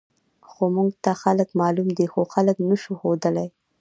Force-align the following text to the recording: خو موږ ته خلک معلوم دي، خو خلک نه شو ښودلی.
خو 0.49 0.63
موږ 0.75 0.89
ته 1.03 1.11
خلک 1.23 1.49
معلوم 1.61 1.89
دي، 1.97 2.05
خو 2.13 2.21
خلک 2.33 2.57
نه 2.69 2.75
شو 2.81 2.91
ښودلی. 2.99 3.47